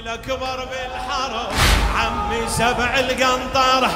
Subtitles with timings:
[0.00, 1.48] الاكبر بالحرب
[1.96, 3.90] عمي سبع القنطرة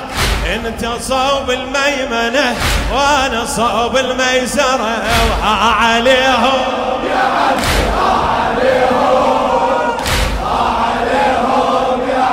[0.54, 2.57] انت صوب الميمنة
[2.92, 4.97] وأنا صوب الميسرة.
[5.41, 6.61] وها عليهم.
[7.11, 8.85] يا عمي عليهم
[10.45, 12.25] عليهم يا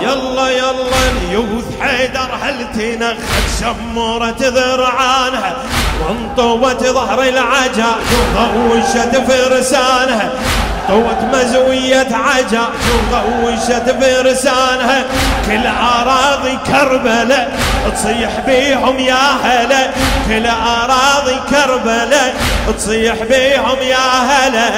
[0.00, 5.56] يلا يلا اليوث حيدر هل تنخت شمورة ذرعانها
[6.00, 8.06] وانطوت ظهر العجاج
[8.36, 10.30] وضوشت فرسانها.
[10.88, 12.68] طوت مزوية عجاج
[13.12, 15.04] وغوشت فرسانها
[15.46, 17.58] كل أراضي كربلاء
[17.94, 19.90] تصيح بيهم يا هلا.
[20.28, 22.34] كل أراضي كربلاء
[22.78, 24.70] تصيح بيهم يا هلا.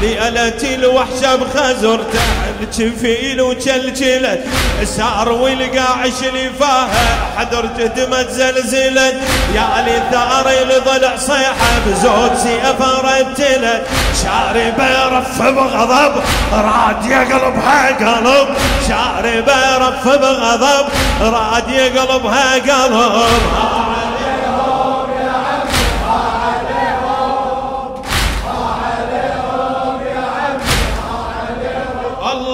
[0.00, 2.18] ليلة الوحشة بخزرته
[2.60, 4.44] الجفيل وجلجلت
[4.84, 9.14] سار والقاع شلفاها حدر جدمت زلزلت
[9.54, 13.86] يا لي ثار الضلع صيحة بزود سيفة رتلت
[14.22, 18.48] شاربة يرف بغضب راد يقلبها قلب
[18.88, 20.86] شاربة يرف بغضب
[21.20, 23.85] راد يقلبها قلب.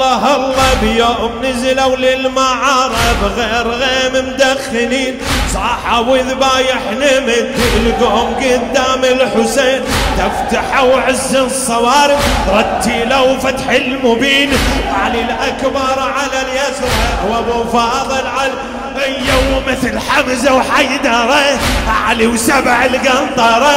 [0.03, 5.19] الله الله بيوم نزلوا للمعارف غير غيم مدخنين.
[5.55, 7.55] صاحوا وذبايح نمد
[7.87, 9.81] القوم قدام الحسين.
[10.19, 14.51] تفتحوا عز الصوارف رتلوا فتح المبين.
[15.03, 16.91] علي الأكبر على اليسرى
[17.31, 18.53] وابو فاضل على
[19.07, 21.59] يوم مثل حمزة وحيدره.
[22.09, 23.77] علي وسبع القنطرة.